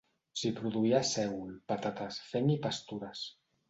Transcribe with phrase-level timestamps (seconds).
[0.39, 3.27] S'hi produïa sègol, patates, fenc i pastures.